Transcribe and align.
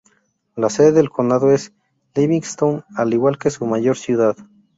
La 0.55 0.71
sede 0.71 0.93
del 0.93 1.11
condado 1.11 1.51
es 1.51 1.73
Livingston, 2.15 2.83
al 2.95 3.13
igual 3.13 3.37
que 3.37 3.51
su 3.51 3.67
mayor 3.67 3.95
ciudad. 3.95 4.35